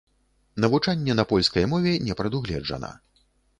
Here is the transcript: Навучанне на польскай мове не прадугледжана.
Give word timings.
Навучанне 0.63 1.17
на 1.19 1.25
польскай 1.33 1.69
мове 1.75 1.93
не 2.09 2.17
прадугледжана. 2.21 2.93